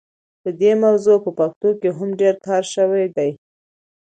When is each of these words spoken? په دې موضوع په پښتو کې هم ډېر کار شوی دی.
په 0.41 0.49
دې 0.61 0.71
موضوع 0.83 1.17
په 1.25 1.31
پښتو 1.39 1.69
کې 1.79 1.89
هم 1.97 2.09
ډېر 2.21 2.35
کار 2.47 2.63
شوی 2.73 3.05
دی. 3.15 3.31